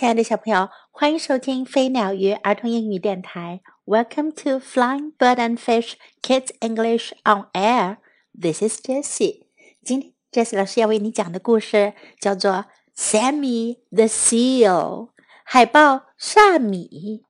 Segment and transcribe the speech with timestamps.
[0.00, 3.62] 亲爱的小朋友，欢迎收听飞鸟鱼儿童英语电台。
[3.84, 7.98] Welcome to Flying Bird and Fish Kids English on Air.
[8.38, 9.46] This is Jessie.
[9.82, 12.52] 今天 Jessie 老师要为你讲的故事叫做《
[12.96, 15.10] Sammy the Seal》
[15.44, 17.24] 海豹萨米。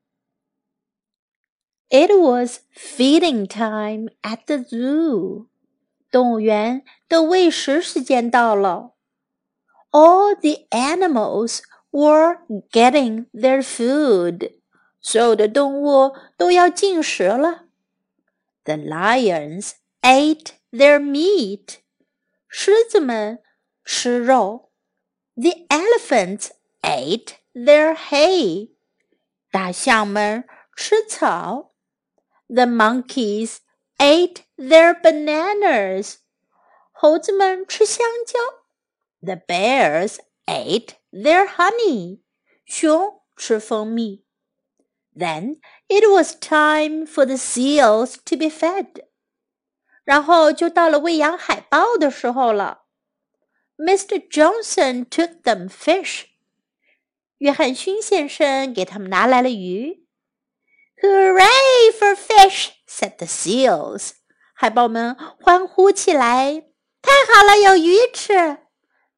[1.89, 5.47] It was feeding time at the zoo.
[6.11, 8.95] 动物园的喂食时间到了。
[9.93, 11.61] All the animals
[11.91, 12.39] were
[12.71, 14.53] getting their food.
[15.01, 17.67] 所有的动物都要进食了。
[18.65, 21.79] The lions ate their meat.
[22.49, 23.41] 狮子们
[23.85, 24.73] 吃肉。
[25.35, 26.51] The elephants
[26.83, 28.73] ate their hay.
[29.51, 31.73] 大象们吃草。
[32.49, 33.59] The monkeys
[33.99, 36.17] ate their bananas.
[36.93, 38.39] 猴子们吃香蕉。
[39.21, 42.21] The bears ate their honey.
[42.65, 44.25] 熊吃蜂蜜。
[45.17, 49.05] Then it was time for the seals to be fed.
[50.05, 52.83] 然后就到了喂养海豹的时候了。
[53.77, 54.27] Mr.
[54.29, 56.27] Johnson took them fish.
[57.39, 60.07] 约翰逊先生给他们拿来了鱼。
[61.03, 62.71] Hooray for fish!
[62.89, 64.13] said the seals.
[64.55, 66.65] 海豹们欢呼起来。
[67.03, 68.33] 太好了，有鱼吃！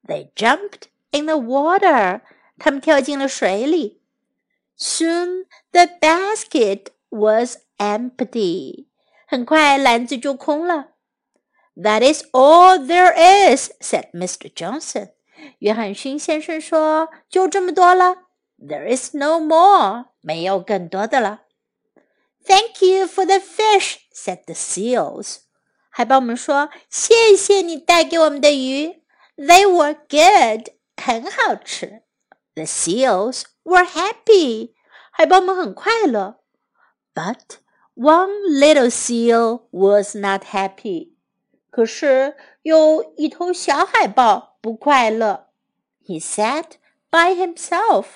[0.03, 2.20] They jumped in the water.
[2.58, 4.00] 他们跳进了水里。
[4.77, 8.86] Soon the basket was empty.
[9.27, 10.91] 很快篮子就空了。
[11.77, 14.53] That is all there is," said Mr.
[14.53, 15.11] Johnson.
[15.58, 18.25] 约翰逊先生说：“就这么多了。
[18.58, 20.06] There is no more.
[20.20, 21.42] 没有更多的了。
[22.44, 25.39] Thank you for the fish," said the seals.
[25.91, 29.03] 海豹们说：“谢谢你带给我们的鱼。
[29.36, 30.72] They were good.
[30.97, 32.03] 很好吃。
[32.55, 34.75] The seals were happy.
[35.11, 36.41] 海豹们很快乐。
[37.14, 37.58] But
[37.94, 41.12] one little seal was not happy.
[41.71, 45.49] 可是有一头小海豹不快乐。
[46.04, 46.72] He sat
[47.10, 48.06] by himself.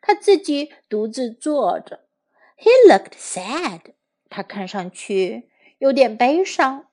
[0.00, 2.04] 他自己独自坐着。
[2.56, 3.94] He looked sad.
[4.28, 6.86] 他看上去有点悲伤。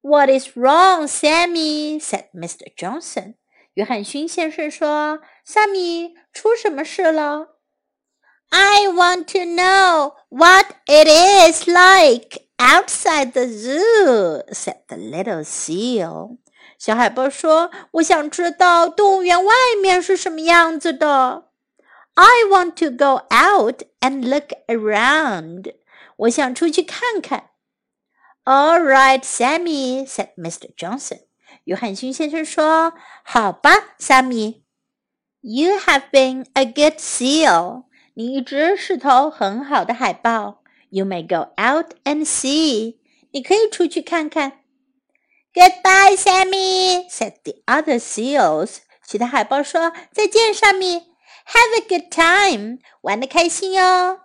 [0.00, 2.00] What is wrong, Sammy?
[2.00, 2.72] said Mr.
[2.76, 3.34] Johnson.
[3.74, 7.58] 约翰逊先生说：“萨米，出什么事了？”
[8.50, 16.38] I want to know what it is like outside the zoo," said the little seal.
[16.78, 21.44] 小海豹说：“我想知道动物园外面是什么样子的。”
[22.14, 25.74] I want to go out and look around.
[26.16, 27.50] 我想出去看看。
[28.44, 30.74] All right, Sammy," said Mr.
[30.74, 31.20] Johnson.
[31.65, 32.93] 约翰逊先生说
[33.23, 34.63] ：“好吧，萨米
[35.41, 37.85] ，You have been a good seal。
[38.15, 40.61] 你一直是头很好的海豹。
[40.89, 42.97] You may go out and see。
[43.31, 44.59] 你可以出去看看。
[45.53, 48.77] ”Goodbye, Sammy," said the other seals。
[49.05, 50.97] 其他海豹说：“再见，萨米
[51.47, 54.21] ，Have a good time，玩的开心哟。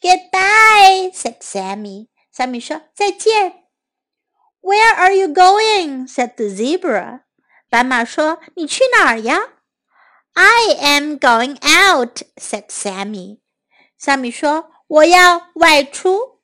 [0.00, 2.08] ”Goodbye, said Sammy。
[2.32, 3.63] 萨米说：“再见。”
[4.63, 6.07] Where are you going?
[6.07, 7.21] said the zebra.
[7.69, 9.39] 斑马说：“你去哪儿呀？”
[10.33, 13.39] I am going out, said Sammy.
[13.97, 16.39] 萨米说：“我要外出。”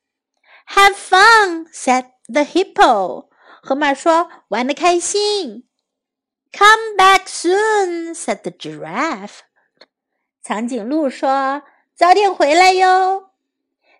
[0.69, 3.29] Have fun, said the hippo.
[3.61, 5.67] 河马说：“玩的开心。”
[6.51, 9.39] Come back soon, said the giraffe.
[10.43, 11.63] 长颈鹿说：“
[11.95, 13.31] 早点回来哟。”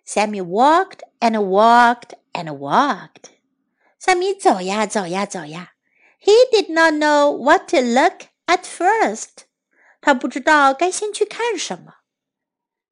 [0.06, 3.30] Sammy walked and walked and walked.
[4.03, 5.73] Sammy 走呀走呀走呀
[6.19, 9.45] ，He did not know what to look at first。
[10.01, 11.97] 他不知道该先去看什么。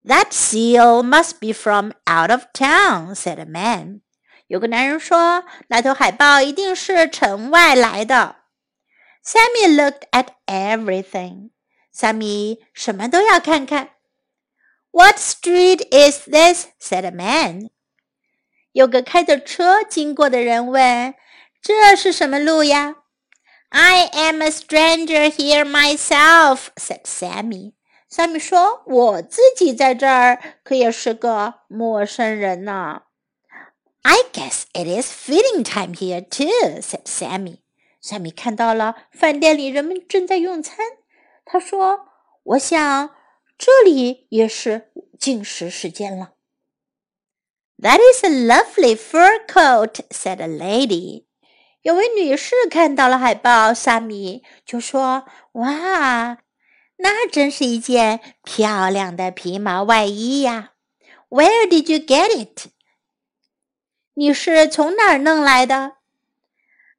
[0.05, 4.01] That seal must be from out of town, said a man.
[4.45, 8.35] 有个男人说，那头海豹一定是城外来的。
[9.25, 11.49] Sammy looked at everything.
[11.93, 13.93] Sammy 什么都要看看。
[14.91, 16.67] What street is this?
[16.79, 17.69] said a man.
[18.79, 21.13] 有个开着车经过的人问
[21.61, 22.95] ：“这是什么路呀
[23.67, 27.73] ？”“I am a stranger here myself,” said Sammy.
[28.09, 33.01] Sammy 说：“我自己在这儿可也是个陌生人呢。”
[34.03, 37.57] I guess it is feeding time here too,” said Sammy.
[38.01, 40.77] Sammy 看到了饭店里人们正在用餐，
[41.43, 42.07] 他说
[42.43, 43.09] ：“我想
[43.57, 46.35] 这里也是进食时间了。”
[47.81, 51.23] That is a lovely fur coat," said a lady.
[51.81, 56.39] 有位女士看到了海豹，萨米就说：“哇，
[56.97, 60.71] 那真是一件漂亮的皮毛外衣呀
[61.29, 62.67] ！”Where did you get it？
[64.15, 65.93] 你是从哪儿弄来的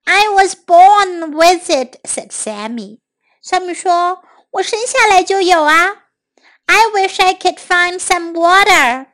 [0.04, 3.00] ？I was born with it," it，said Sammy。
[3.42, 4.22] 萨米说
[4.52, 6.04] ：“我生下来就有啊。
[6.64, 9.09] ”I wish I could find some water。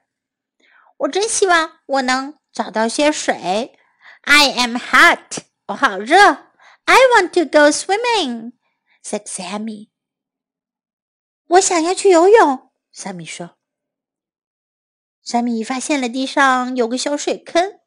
[0.99, 3.79] 我真希望我能找到些水。
[4.23, 5.39] I am hot.
[5.69, 6.47] 我好热。
[6.85, 8.53] I want to go swimming,"
[9.03, 9.89] said Sammy.
[11.49, 13.57] 我想要去游泳，萨米说。
[15.23, 17.81] 萨米发现了地上有个小水坑。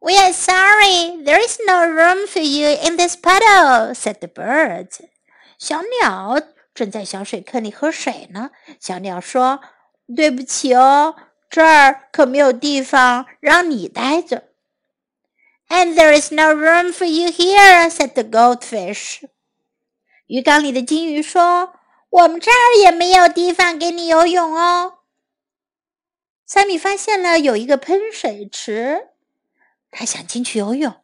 [0.00, 4.88] We are sorry, there is no room for you in this puddle," said the bird
[5.58, 6.42] 小鸟
[6.74, 8.50] 正在小水坑里喝水呢。
[8.80, 9.60] 小鸟说
[10.16, 11.14] ：“对不起哦，
[11.52, 14.48] 这儿可没有地方让你待着。”
[15.68, 19.22] And there is no room for you here," said the goldfish.
[20.26, 21.74] 鱼缸里的金鱼说。
[22.12, 24.98] 我们这儿也没有地方给你游泳哦。
[26.44, 29.08] 三米发现了有一个喷水池，
[29.90, 30.94] 他想进去游泳。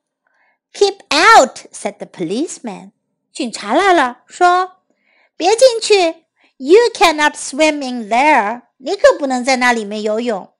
[0.75, 1.61] Keep out!
[1.73, 2.93] said the policeman.
[3.33, 4.83] 警察来了，说
[5.35, 6.27] ：“别进去
[6.59, 8.65] ，You cannot swim in there.
[8.78, 10.52] 你可不能在那里面游泳。”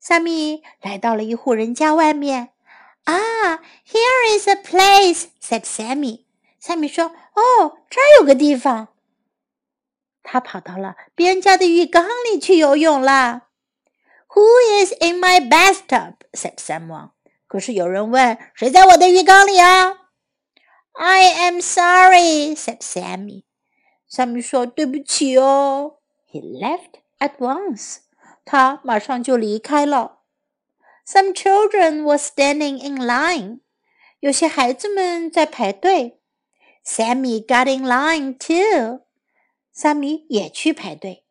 [0.00, 2.50] 萨米来到了一户人家外面。
[3.04, 3.56] 啊
[3.86, 6.24] ，Here is a place," said Sammy.
[6.60, 8.88] 萨米说：“哦，这儿有个地方。”
[10.22, 13.48] 他跑到了别人家的浴缸里去游泳了。
[14.28, 16.16] Who is in my bathtub?
[16.32, 17.12] said someone.
[17.46, 19.96] 可是有人问：“谁在我的浴缸里啊
[20.92, 23.44] ？”I am sorry, said Sammy.
[24.06, 25.97] 萨米说：“对不起哦。”
[26.31, 27.97] He left at once.
[28.45, 30.19] 他马上就离开了。
[31.05, 33.59] Some children were standing in line.
[34.19, 36.19] 有些孩子们在排队。
[36.85, 39.01] Sammy got in line too.
[39.71, 41.23] 萨米也去排队。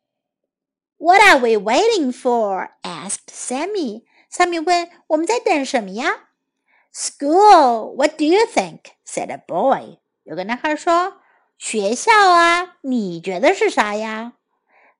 [0.97, 2.69] What are we waiting for?
[2.81, 4.03] asked Sammy.
[4.29, 6.29] 萨米问：“我们在等什么呀？”
[6.93, 7.95] School.
[7.95, 8.93] What do you think?
[9.05, 9.99] said a boy.
[10.23, 11.21] 有个男孩说：“
[11.57, 14.33] 学校啊，你觉得是啥呀？”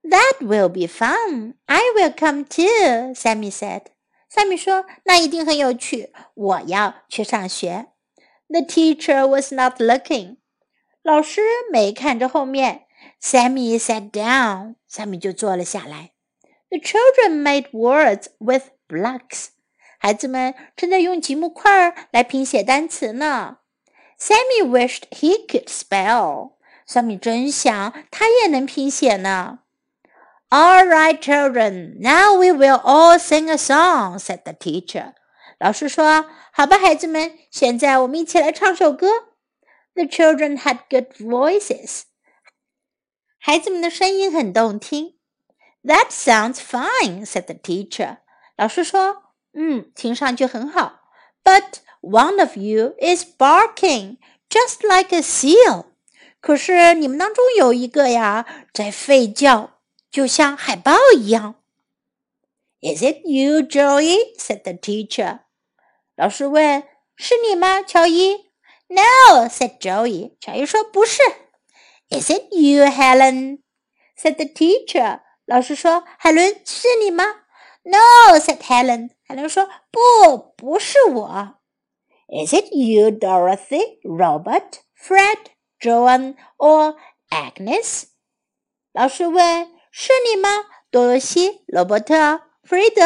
[0.07, 1.55] ？”That will be fun.
[1.65, 3.13] I will come too.
[3.15, 3.83] Sammy said.
[4.29, 7.87] 萨米说：“那一定很有趣，我要去上学。”
[8.49, 10.37] The teacher was not looking.
[11.01, 12.85] 老师没看着后面。
[13.21, 14.75] Sammy sat down.
[14.87, 16.11] 萨米就坐了下来。
[16.69, 19.47] The children made words with blocks.
[19.99, 23.59] 孩子们正在用积木块来拼写单词呢。
[24.19, 26.53] Sammy wished he could spell.
[26.85, 29.59] 萨米真想他也能拼写呢。
[30.49, 31.95] All right, children.
[31.99, 35.13] Now we will all sing a song," said the teacher.
[35.59, 39.07] 老师说：“好吧，孩子们，现在我们一起来唱首歌。”
[39.95, 42.03] The children had good voices.
[43.39, 45.15] 孩子们的声音很动听。
[45.83, 48.17] That sounds fine," said the teacher.
[48.55, 51.01] 老师说：“嗯，听上去很好。”
[51.43, 54.17] But one of you is barking
[54.49, 55.85] just like a seal.
[56.39, 59.76] 可是你们当中有一个呀，在吠叫，
[60.10, 61.54] 就像海豹一样。
[62.80, 64.36] Is it you, Joey?
[64.38, 65.40] said the teacher.
[66.14, 66.84] 老师问
[67.16, 68.50] ：“是你吗，乔伊
[68.88, 70.36] ？”No, said Joey.
[70.40, 71.20] 乔伊说：“不是。
[72.10, 73.60] ”Is it you, Helen?
[74.16, 75.20] said the teacher.
[75.44, 77.24] 老师说：“海伦，是你吗
[77.82, 79.10] ？”No, said Helen.
[79.24, 81.56] 海伦说：“不，不是我。
[82.28, 85.38] ”Is it you, Dorothy, Robert, Fred,
[85.80, 86.96] Joan, or
[87.30, 88.04] Agnes?
[88.92, 89.77] 老师问。
[89.90, 90.48] 是你吗？
[90.90, 93.02] 多罗西、罗伯特、弗瑞德、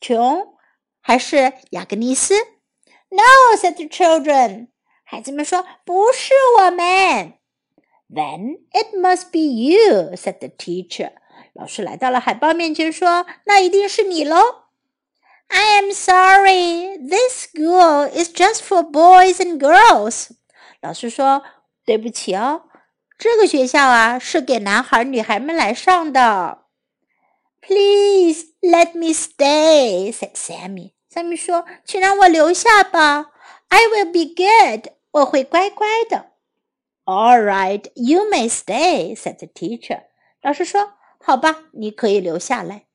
[0.00, 0.54] 琼，
[1.00, 2.34] 还是雅各尼斯
[3.08, 4.68] ？”No, said the children.
[5.04, 7.34] 孩子们说：“不是我们。”
[8.08, 11.12] Then it must be you," said the teacher.
[11.52, 14.36] 老师来到了海豹面前，说：“那一定是你喽。”
[15.48, 16.96] I am sorry.
[16.98, 20.28] This school is just for boys and girls.
[20.80, 21.42] 老师说
[21.84, 22.62] ：“对不起哦，
[23.20, 26.62] 这个学校啊是给男孩、女孩们来上的。”
[27.60, 30.92] Please let me stay," said Sammy.
[31.12, 33.26] Sammy 说：“请让我留下吧。
[33.68, 34.94] I will be good.
[35.10, 36.30] 我会乖乖的。”
[37.04, 40.04] All right, you may stay," said the teacher.
[40.40, 42.86] 老师说：“好吧，你可以留下来。”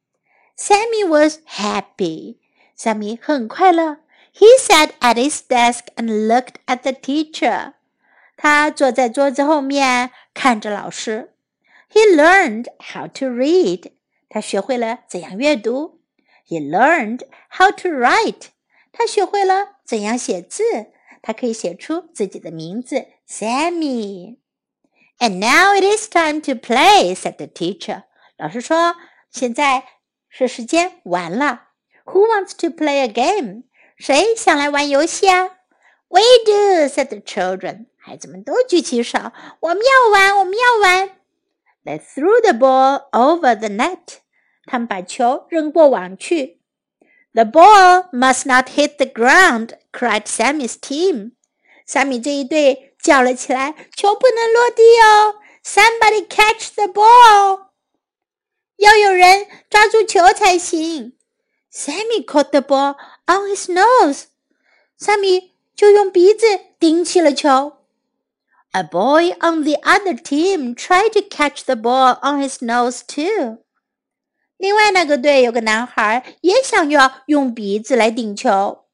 [0.58, 2.38] Sammy was happy.
[2.75, 3.98] Sammy 很快乐。
[4.34, 7.74] He sat at his desk and looked at the teacher.
[8.38, 11.34] 他坐在桌子后面看着老师。
[11.92, 13.92] He learned how to read.
[14.30, 16.01] 他学会了怎样阅读。
[16.48, 18.48] He learned how to write.
[18.92, 20.63] 他学会了怎样写字。
[21.22, 24.38] 他可以写出自己的名字 Sammy。
[25.18, 28.04] And now it is time to play," said the teacher.
[28.38, 28.96] 老师说，
[29.32, 29.86] 现在
[30.30, 31.70] 是时间玩了。
[32.06, 33.63] Who wants to play a game?
[33.98, 35.46] 谁想来玩游戏啊
[36.10, 37.86] ？We do," said the children.
[38.07, 39.17] 孩子们都举起手，
[39.62, 41.09] 我们要玩，我们要玩。
[41.83, 44.19] They threw the ball over the net.
[44.67, 46.62] 他们把球扔过网去。
[47.33, 51.31] The ball must not hit the ground, cried Sammy's team.
[51.88, 57.69] 萨米这一队叫了起来：“球不能落地哦！Somebody catch the ball！
[58.75, 61.17] 要有人抓住球才行。”
[61.74, 64.25] Sammy caught the ball on his nose.
[64.95, 66.45] 萨米就用鼻子
[66.77, 67.77] 顶起了球。
[68.75, 73.64] A boy on the other team tried to catch the ball on his nose too.
[74.56, 78.85] 另外那个队有个男孩也想要用鼻子来顶球。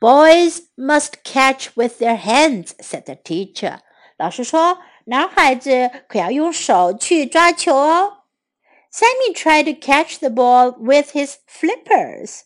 [0.00, 3.78] Boys must catch with their hands," said the teacher.
[4.18, 8.24] 老师说，男孩子可要用手去抓球哦。
[8.92, 12.42] Sammy tried to catch the ball with his flippers.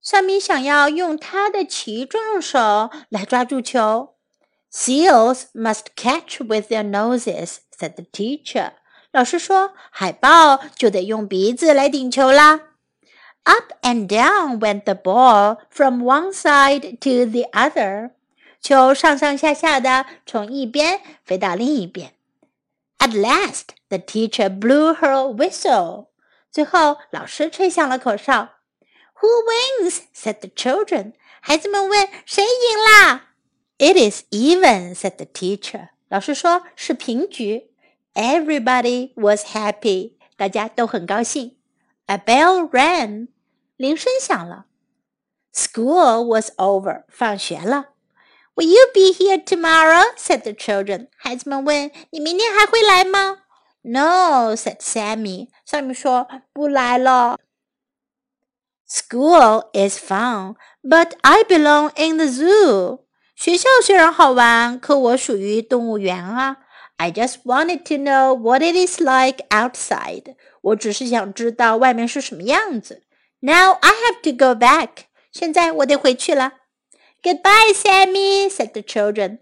[0.00, 4.11] 萨米想要用他的鳍状手来抓住球。
[4.72, 8.72] Seals must catch with their noses," said the teacher.
[9.10, 12.60] 老师说，海豹就得用鼻子来顶球啦。
[13.44, 18.10] Up and down went the ball from one side to the other.
[18.60, 22.12] 球上上下下的从一边飞到另一边。
[22.98, 26.08] At last, the teacher blew her whistle.
[26.50, 28.50] 最后，老师吹响了口哨。
[29.20, 30.00] Who wins?
[30.14, 31.14] said the children.
[31.40, 33.28] 孩子们问：“谁赢啦
[33.78, 35.90] ？”It is even, said the teacher.
[36.08, 37.70] 老师说是平局。
[38.14, 40.14] Everybody was happy.
[40.36, 41.56] 大家都很高兴。
[42.06, 43.28] A bell rang.
[43.76, 44.66] 铃声响了。
[45.52, 47.04] School was over.
[47.08, 47.90] 放学了。
[48.54, 50.04] Will you be here tomorrow?
[50.16, 51.08] said the children.
[51.16, 53.42] 孩子们问：“你明天还会来吗？”
[53.82, 55.48] No, said Sammy.
[55.64, 57.38] Sammy 说：“不来了。”
[58.88, 63.00] School is fun, but I belong in the zoo.
[63.43, 66.59] 学校虽然好玩，可我属于动物园啊。
[66.95, 70.35] I just wanted to know what it is like outside。
[70.61, 73.03] 我只是想知道外面是什么样子。
[73.41, 75.07] Now I have to go back。
[75.33, 76.53] 现在我得回去了。
[77.21, 79.39] Goodbye, Sammy," said the children.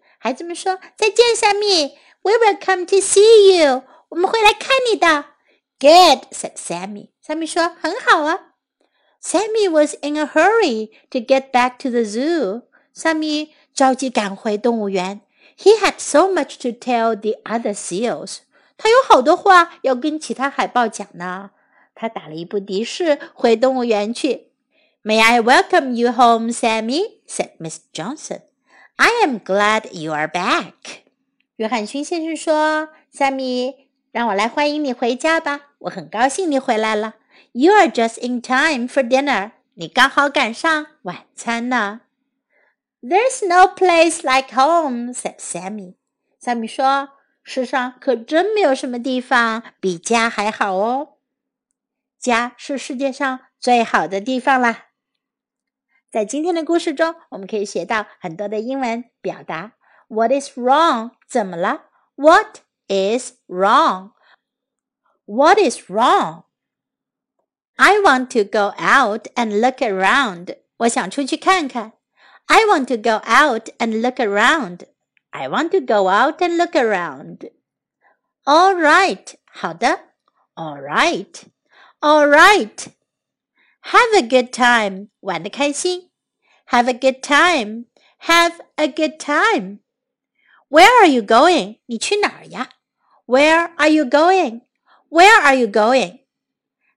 [2.23, 3.83] we will come to see you.
[4.09, 5.25] 我们会来看你的。
[5.79, 7.09] Good," said Sammy.
[7.21, 8.55] 萨米说很好啊。
[9.21, 12.63] Sammy was in a hurry to get back to the zoo.
[12.95, 13.49] Sammy.
[13.73, 15.21] 着急赶回动物园。
[15.57, 18.39] He had so much to tell the other seals.
[18.77, 21.51] 他有好多话要跟其他海豹讲呢。
[21.93, 24.47] 他打了一部的士回动物园去。
[25.03, 27.19] May I welcome you home, Sammy?
[27.27, 28.41] said Miss Johnson.
[28.95, 30.73] I am glad you are back.
[31.57, 35.69] 约翰逊先生说：“萨米，让我来欢迎你回家吧。
[35.79, 37.15] 我很高兴你回来了。
[37.51, 39.51] You are just in time for dinner.
[39.75, 42.01] 你刚好赶上晚餐呢。
[43.02, 45.96] ”There's no place like home," said Sammy.
[46.38, 51.14] 萨米说：“世上可真没有什么地方比家还好哦。
[52.18, 54.86] 家是世界上最好的地方啦。”
[56.10, 59.72] 在今天的故事中，我们可以学到很多的英文表达。
[60.08, 61.12] What is wrong？
[61.28, 61.90] 怎么了？
[62.14, 70.56] What is wrong？What is wrong？I want to go out and look around。
[70.78, 71.92] 我想出去看看。
[72.50, 74.84] I want to go out and look around.
[75.32, 77.50] I want to go out and look around.
[78.44, 79.34] All right.
[79.46, 80.00] 好的。
[80.54, 81.42] All right.
[82.00, 82.86] All right.
[83.82, 86.10] Have a good time，玩的开心。
[86.68, 87.86] Have a good time.
[88.20, 89.80] Have a good time.
[90.68, 91.78] Where are you going?
[91.86, 92.70] 你去哪儿呀？
[93.26, 94.62] Where are you going?
[95.08, 96.20] Where are you going?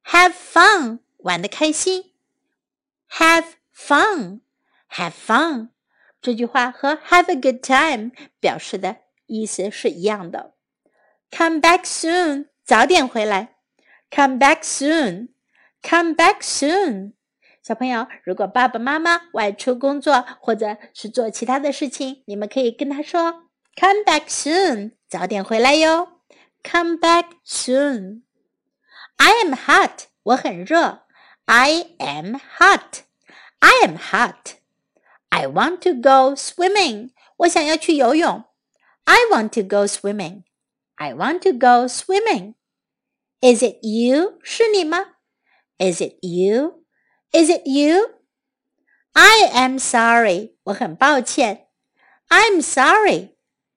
[0.05, 0.99] Have fun.
[1.17, 2.13] 玩的开心。
[3.11, 4.41] Have fun.
[4.94, 5.70] Have fun.
[6.20, 10.54] 这句话和 Have a good time 表示的意思是一样的。
[11.30, 12.48] Come back soon.
[12.64, 13.56] 早点回来。
[14.10, 15.30] Come back soon.
[15.82, 17.14] Come back soon.
[17.62, 26.20] 小朋友，如果爸爸妈妈外出工作或者是做其他的事情，你们可以跟他说 “Come back soon”，早点回来哟。
[26.62, 28.22] Come back soon.
[29.16, 30.04] I am hot.
[30.22, 31.02] 我很热。
[31.46, 33.00] I am hot.
[33.58, 34.63] I am hot.
[35.33, 37.11] I want to go swimming.
[37.37, 38.43] 我想要去游泳。
[39.05, 40.43] I want to go swimming.
[40.95, 42.55] I want to go swimming.
[43.41, 44.39] Is it you?
[44.43, 45.19] 是你吗？
[45.79, 46.83] is it you?
[47.33, 48.09] Is it you?
[49.15, 50.55] I am sorry.
[50.63, 51.67] 我很抱歉。
[52.27, 53.29] I'm sorry.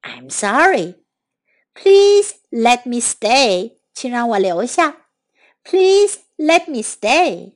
[0.03, 0.97] I'm sorry.
[1.75, 3.79] Please let me stay.
[3.95, 5.07] 请让我留下。
[5.63, 7.55] Please let me stay.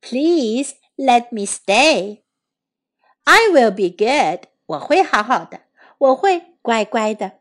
[0.00, 2.22] Please let me stay.
[3.26, 4.48] I will be good.
[4.66, 5.60] 我会好好的，
[5.98, 7.32] 我会乖乖的。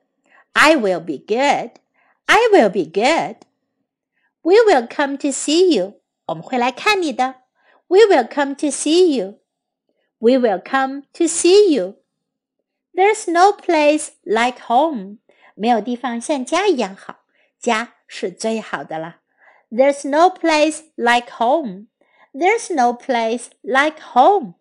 [0.53, 1.71] I will be good.
[2.25, 3.37] I will be good.
[4.41, 6.01] We will come to see you.
[6.25, 7.35] 我们会来看你的。
[7.87, 9.39] We will come to see you.
[10.19, 11.95] We will come to see you.
[12.93, 15.17] There's no place like home.
[15.55, 17.19] 没有地方像家一样好，
[17.59, 19.17] 家是最好的了。
[19.69, 21.87] There's no place like home.
[22.33, 24.55] There's no place like home.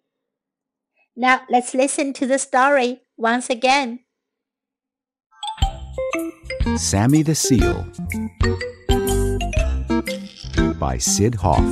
[1.17, 3.99] Now let's listen to the story once again.
[6.75, 7.87] Sammy the Seal
[10.77, 11.63] by Syd Hoff.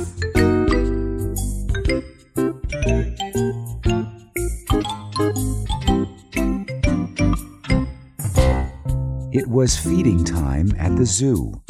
[9.30, 11.60] It was feeding time at the zoo.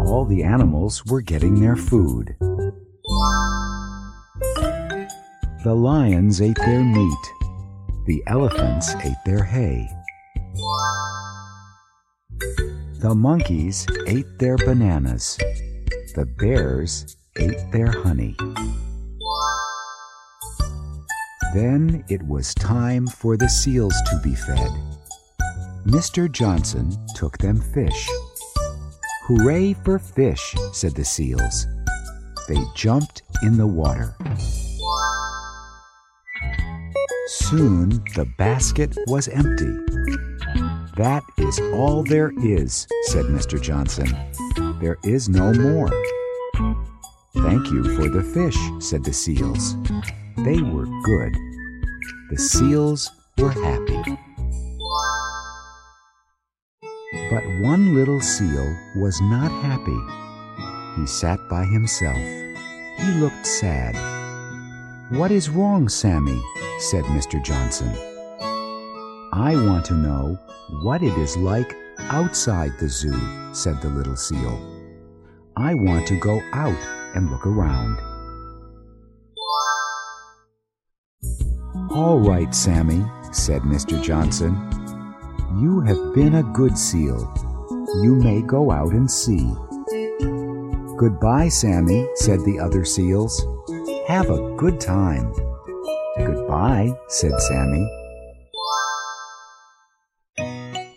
[0.00, 2.34] All the animals were getting their food.
[5.64, 7.32] The lions ate their meat.
[8.04, 9.88] The elephants ate their hay.
[12.98, 15.38] The monkeys ate their bananas.
[16.14, 18.36] The bears ate their honey.
[21.54, 24.70] Then it was time for the seals to be fed.
[25.86, 26.30] Mr.
[26.30, 28.06] Johnson took them fish.
[29.22, 31.66] Hooray for fish, said the seals.
[32.48, 34.14] They jumped in the water.
[37.56, 39.72] Soon the basket was empty.
[40.96, 43.62] That is all there is, said Mr.
[43.62, 44.12] Johnson.
[44.80, 45.88] There is no more.
[47.36, 49.76] Thank you for the fish, said the seals.
[50.38, 51.32] They were good.
[52.30, 53.08] The seals
[53.38, 54.02] were happy.
[57.30, 60.00] But one little seal was not happy.
[60.96, 62.16] He sat by himself.
[62.16, 64.23] He looked sad.
[65.10, 66.42] What is wrong, Sammy?
[66.78, 67.42] said Mr.
[67.44, 67.90] Johnson.
[69.34, 70.38] I want to know
[70.82, 73.20] what it is like outside the zoo,
[73.52, 74.58] said the little seal.
[75.56, 76.78] I want to go out
[77.14, 77.98] and look around.
[81.90, 84.02] All right, Sammy, said Mr.
[84.02, 84.54] Johnson.
[85.60, 87.30] You have been a good seal.
[88.02, 89.52] You may go out and see.
[90.96, 93.46] Goodbye, Sammy, said the other seals.
[94.06, 95.32] Have a good time.
[96.18, 97.88] Goodbye, said Sammy.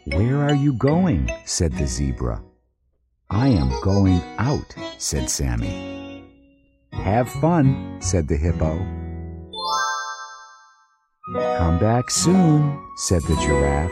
[0.08, 1.32] Where are you going?
[1.46, 2.44] said the zebra.
[3.30, 6.26] I am going out, said Sammy.
[6.92, 8.78] Have fun, said the hippo.
[11.58, 13.92] Come back soon, said the giraffe.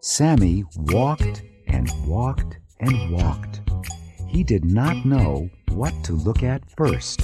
[0.00, 3.62] Sammy walked and walked and walked.
[4.28, 7.22] He did not know what to look at first.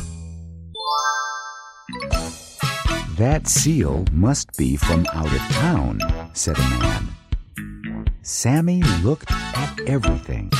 [3.20, 6.00] That seal must be from out of town,
[6.33, 8.06] said a man.
[8.22, 10.50] Sammy looked at everything.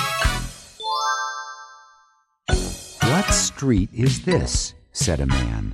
[3.01, 4.75] What street is this?
[4.93, 5.73] said a man.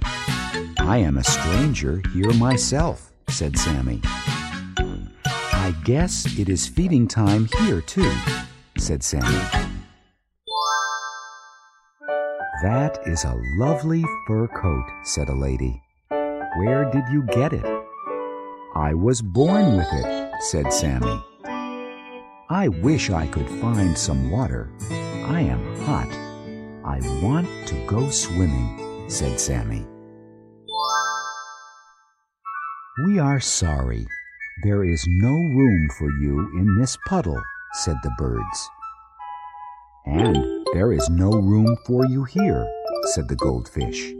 [0.78, 4.00] I am a stranger here myself, said Sammy.
[5.26, 8.12] I guess it is feeding time here, too,
[8.78, 9.42] said Sammy.
[12.62, 15.82] That is a lovely fur coat, said a lady.
[16.58, 17.66] Where did you get it?
[18.74, 21.22] I was born with it, said Sammy.
[22.48, 24.70] I wish I could find some water.
[24.90, 26.08] I am hot.
[26.82, 29.86] I want to go swimming, said Sammy.
[33.06, 34.06] We are sorry.
[34.62, 37.42] There is no room for you in this puddle,
[37.74, 38.70] said the birds.
[40.06, 42.66] And there is no room for you here,
[43.14, 44.14] said the goldfish.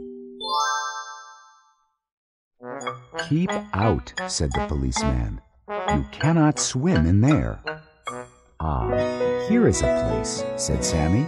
[3.19, 5.41] Keep out, said the policeman.
[5.69, 7.59] You cannot swim in there.
[8.59, 8.89] Ah,
[9.49, 11.27] here is a place, said Sammy.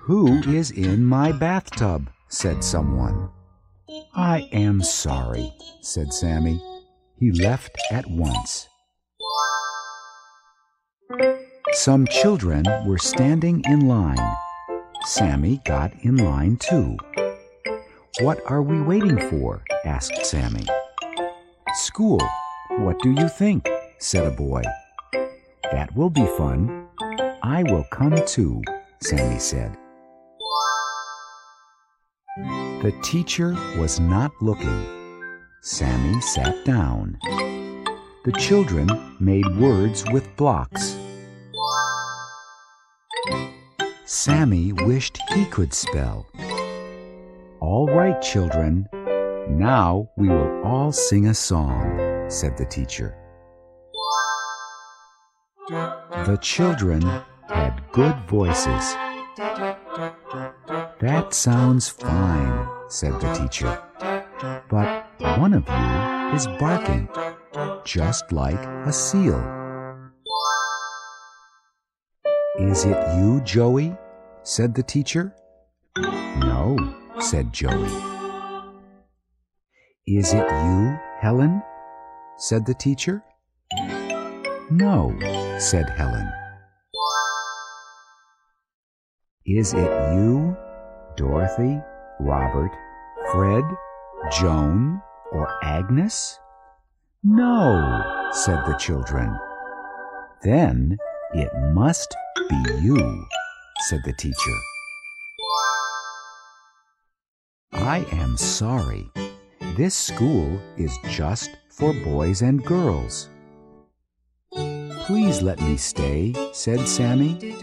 [0.00, 2.10] Who is in my bathtub?
[2.28, 3.30] said someone.
[4.14, 6.60] I am sorry, said Sammy.
[7.18, 8.68] He left at once.
[11.72, 14.36] Some children were standing in line.
[15.04, 16.96] Sammy got in line too.
[18.20, 19.62] What are we waiting for?
[19.84, 20.66] asked Sammy.
[21.74, 22.20] School.
[22.78, 23.68] What do you think?
[23.98, 24.62] said a boy.
[25.70, 26.88] That will be fun.
[27.42, 28.62] I will come too,
[29.00, 29.76] Sammy said.
[32.82, 34.86] The teacher was not looking.
[35.62, 37.18] Sammy sat down.
[38.24, 38.88] the children
[39.20, 40.96] made words with blocks.
[44.04, 46.26] Sammy wished he could spell.
[47.60, 48.88] All right, children,
[49.48, 53.16] now we will all sing a song, said the teacher.
[55.68, 57.02] The children
[57.48, 58.94] had good voices.
[61.00, 63.82] That sounds fine, said the teacher.
[64.70, 65.06] But
[65.38, 67.08] one of you is barking,
[67.84, 69.42] just like a seal.
[72.60, 73.96] Is it you, Joey?
[74.44, 75.34] said the teacher.
[75.96, 76.76] No,
[77.20, 77.90] said Joey.
[80.06, 81.62] Is it you, Helen?
[82.36, 83.22] said the teacher.
[84.70, 85.12] No,
[85.58, 86.30] said Helen.
[89.44, 90.56] Is it you,
[91.16, 91.80] Dorothy,
[92.20, 92.70] Robert,
[93.32, 93.64] Fred,
[94.38, 95.00] Joan,
[95.32, 96.38] or Agnes?
[97.24, 99.36] No, said the children.
[100.42, 100.96] Then
[101.34, 102.14] it must
[102.48, 103.26] be you,
[103.88, 104.58] said the teacher.
[107.88, 109.10] I am sorry.
[109.78, 113.30] This school is just for boys and girls.
[115.06, 117.56] Please let me stay, said Sammy.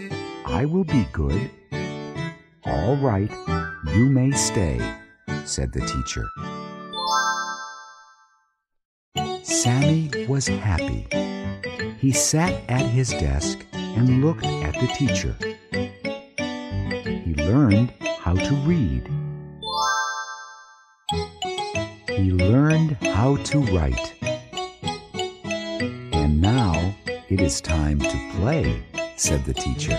[0.48, 1.52] I will be good.
[2.66, 3.30] All right,
[3.94, 4.82] you may stay,
[5.46, 6.28] said the teacher.
[9.44, 11.06] Sammy was happy.
[12.00, 15.36] He sat at his desk and looked at the teacher.
[17.24, 19.08] He learned how to read.
[22.16, 24.14] He learned how to write.
[25.14, 26.96] And now
[27.28, 28.82] it is time to play,
[29.18, 29.98] said the teacher.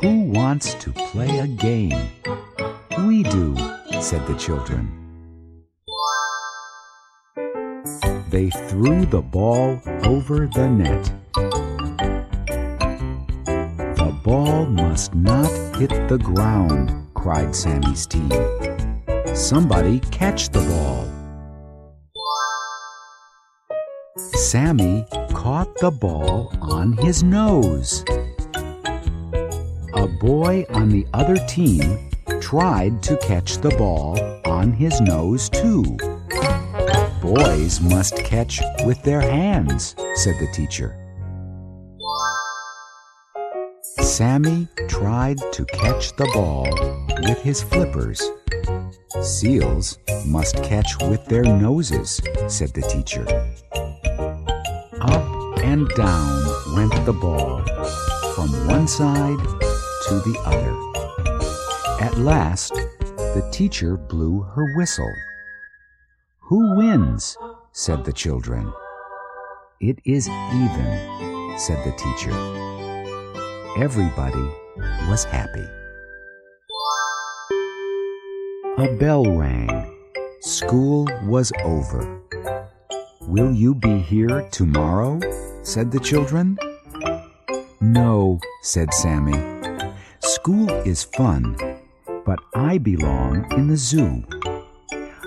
[0.00, 2.10] Who wants to play a game?
[3.06, 3.56] We do,
[4.00, 4.90] said the children.
[8.28, 11.12] They threw the ball over the net.
[13.94, 18.67] The ball must not hit the ground, cried Sammy's team.
[19.38, 21.06] Somebody catch the ball.
[24.16, 28.04] Sammy caught the ball on his nose.
[29.94, 35.84] A boy on the other team tried to catch the ball on his nose too.
[37.22, 40.96] Boys must catch with their hands, said the teacher.
[44.02, 46.68] Sammy tried to catch the ball
[47.22, 48.20] with his flippers.
[49.22, 53.24] Seals must catch with their noses, said the teacher.
[55.00, 57.62] Up and down went the ball,
[58.34, 59.38] from one side
[60.08, 62.04] to the other.
[62.04, 65.12] At last, the teacher blew her whistle.
[66.40, 67.34] Who wins?
[67.72, 68.70] said the children.
[69.80, 72.32] It is even, said the teacher.
[73.82, 74.50] Everybody
[75.08, 75.77] was happy.
[78.78, 79.92] A bell rang.
[80.40, 82.22] School was over.
[83.22, 85.18] Will you be here tomorrow?
[85.64, 86.56] said the children.
[87.80, 89.34] No, said Sammy.
[90.20, 91.56] School is fun,
[92.24, 94.22] but I belong in the zoo.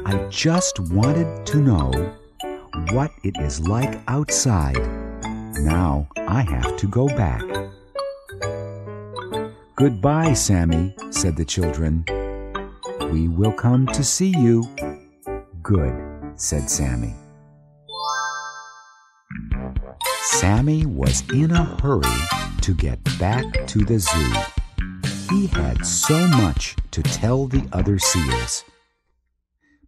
[0.05, 1.91] I just wanted to know
[2.93, 4.79] what it is like outside.
[5.59, 7.43] Now I have to go back.
[9.75, 12.05] Goodbye, Sammy, said the children.
[13.11, 14.63] We will come to see you.
[15.61, 15.93] Good,
[16.37, 17.13] said Sammy.
[20.23, 22.21] Sammy was in a hurry
[22.61, 24.33] to get back to the zoo.
[25.29, 28.63] He had so much to tell the other seals.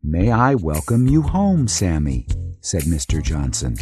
[0.03, 2.27] May I welcome you home, Sammy,
[2.59, 3.23] said Mr.
[3.23, 3.77] Johnson.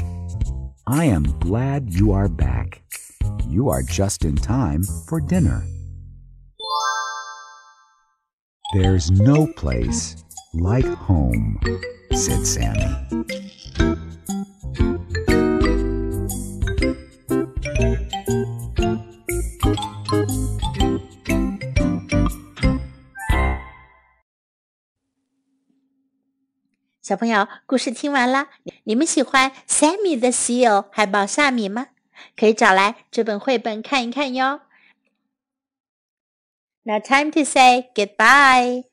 [0.85, 2.83] I am glad you are back.
[3.47, 5.65] You are just in time for dinner.
[8.73, 10.15] There's no place
[10.53, 11.59] like home,
[12.13, 12.87] said Sammy.
[27.01, 28.47] 小朋友，故事听完啦，
[28.85, 31.87] 你们喜欢 Sammy the Seal 海豹萨米吗？
[32.37, 34.61] 可以找来这本绘本看一看哟。
[36.85, 38.83] Now time to say goodbye.